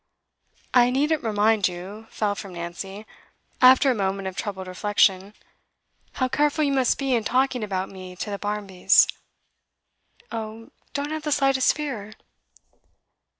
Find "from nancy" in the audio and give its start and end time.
2.33-3.05